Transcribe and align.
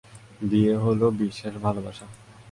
বিয়ে 0.41 0.75
হলো 0.77 1.05
বিশ্বাস, 1.21 1.53
ভালবাসা। 1.63 2.05